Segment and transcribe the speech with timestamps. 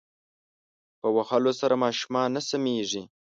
[0.99, 3.03] په وهلو سره ماشومان نه سمیږی